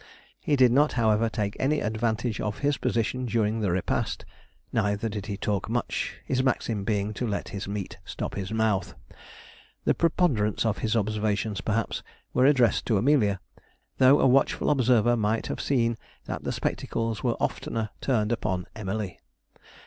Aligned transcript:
He 0.39 0.55
did 0.55 0.71
not, 0.71 0.93
however, 0.93 1.29
take 1.29 1.55
any 1.59 1.79
advantage 1.79 2.41
of 2.41 2.57
his 2.65 2.77
position 2.77 3.27
during 3.27 3.59
the 3.59 3.69
repast, 3.69 4.25
neither 4.73 5.07
did 5.09 5.27
he 5.27 5.37
talk 5.37 5.69
much, 5.69 6.17
his 6.25 6.41
maxim 6.41 6.83
being 6.83 7.13
to 7.13 7.27
let 7.27 7.49
his 7.49 7.67
meat 7.67 7.99
stop 8.03 8.33
his 8.33 8.51
mouth. 8.51 8.95
The 9.85 9.93
preponderance 9.93 10.65
of 10.65 10.79
his 10.79 10.95
observations, 10.95 11.61
perhaps, 11.61 12.01
were 12.33 12.47
addressed 12.47 12.87
to 12.87 12.97
Amelia, 12.97 13.39
though 13.99 14.19
a 14.19 14.25
watchful 14.25 14.71
observer 14.71 15.15
might 15.15 15.45
have 15.45 15.61
seen 15.61 15.99
that 16.25 16.43
the 16.43 16.51
spectacles 16.51 17.23
were 17.23 17.37
oftener 17.39 17.91
turned 18.01 18.31
upon 18.31 18.65
Emily. 18.75 19.19